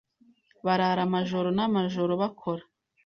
[0.65, 2.63] barara amajoro n’amajoro bakora